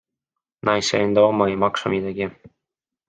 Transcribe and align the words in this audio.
Naise 0.69 0.95
enda 1.07 1.21
oma 1.29 1.45
ei 1.51 1.57
maksa 1.65 1.91
midagi? 1.93 2.27